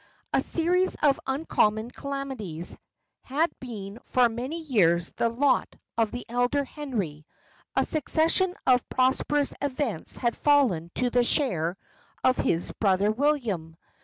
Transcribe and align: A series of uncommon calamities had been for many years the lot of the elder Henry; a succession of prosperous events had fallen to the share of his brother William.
A 0.33 0.41
series 0.41 0.95
of 1.03 1.19
uncommon 1.27 1.91
calamities 1.91 2.75
had 3.21 3.51
been 3.59 3.99
for 4.05 4.27
many 4.29 4.59
years 4.59 5.11
the 5.11 5.29
lot 5.29 5.75
of 5.95 6.09
the 6.11 6.25
elder 6.27 6.63
Henry; 6.63 7.23
a 7.75 7.83
succession 7.85 8.55
of 8.65 8.89
prosperous 8.89 9.53
events 9.61 10.15
had 10.17 10.35
fallen 10.35 10.89
to 10.95 11.11
the 11.11 11.23
share 11.23 11.77
of 12.23 12.35
his 12.37 12.71
brother 12.71 13.11
William. 13.11 13.77